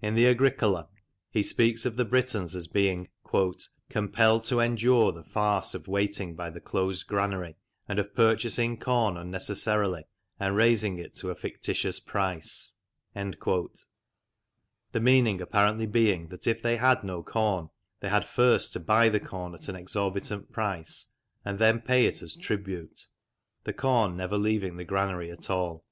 In 0.00 0.14
the 0.14 0.28
Agricola 0.28 0.88
he 1.28 1.42
speaks 1.42 1.84
of 1.84 1.96
the 1.96 2.04
Britons 2.04 2.54
as 2.54 2.68
being" 2.68 3.08
compelled 3.88 4.44
to 4.44 4.60
endure 4.60 5.10
the 5.10 5.24
farce 5.24 5.74
of 5.74 5.88
waiting 5.88 6.36
by 6.36 6.50
the 6.50 6.60
closed 6.60 7.08
granary, 7.08 7.56
and 7.88 7.98
of 7.98 8.14
purchasing 8.14 8.78
corn 8.78 9.16
unnecessarily 9.16 10.04
and 10.38 10.54
raising 10.54 11.00
it 11.00 11.16
to 11.16 11.30
a 11.30 11.34
fictitious 11.34 11.98
price," 11.98 12.74
the 13.12 13.34
meaning 15.00 15.40
apparently 15.40 15.86
being 15.86 16.28
that 16.28 16.46
if 16.46 16.62
they 16.62 16.76
had 16.76 17.02
no 17.02 17.24
corn 17.24 17.68
they 17.98 18.08
had 18.08 18.24
first 18.24 18.72
to 18.74 18.78
buy 18.78 19.08
the 19.08 19.18
corn 19.18 19.52
at 19.52 19.68
an 19.68 19.74
exorbitant 19.74 20.52
price, 20.52 21.08
and 21.44 21.58
then 21.58 21.80
pay 21.80 22.06
it 22.06 22.22
as 22.22 22.36
tribute, 22.36 23.08
the 23.64 23.72
corn 23.72 24.16
never 24.16 24.38
leaving 24.38 24.76
the 24.76 24.84
granary 24.84 25.28
at 25.28 25.50
all. 25.50 25.84